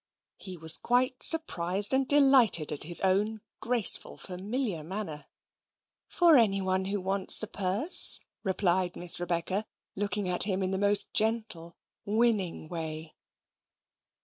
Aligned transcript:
He 0.39 0.57
was 0.57 0.77
quite 0.77 1.21
surprised 1.21 1.93
and 1.93 2.07
delighted 2.07 2.71
at 2.71 2.81
his 2.85 3.01
own 3.01 3.39
graceful 3.59 4.17
familiar 4.17 4.83
manner. 4.83 5.27
"For 6.07 6.37
any 6.37 6.59
one 6.59 6.85
who 6.85 6.99
wants 6.99 7.43
a 7.43 7.47
purse," 7.47 8.19
replied 8.43 8.95
Miss 8.95 9.19
Rebecca, 9.19 9.67
looking 9.95 10.27
at 10.27 10.41
him 10.41 10.63
in 10.63 10.71
the 10.71 10.79
most 10.79 11.13
gentle 11.13 11.77
winning 12.03 12.67
way. 12.67 13.13